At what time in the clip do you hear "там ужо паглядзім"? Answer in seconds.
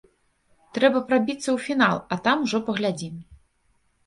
2.29-3.15